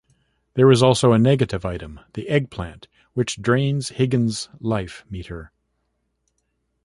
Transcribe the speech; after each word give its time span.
There 0.55 0.71
is 0.71 0.81
also 0.81 1.11
a 1.13 1.19
negative 1.19 1.63
item, 1.63 1.99
the 2.15 2.27
eggplant, 2.27 2.87
which 3.13 3.39
drains 3.39 3.89
Higgins' 3.89 4.49
life 4.59 5.05
meter. 5.11 5.51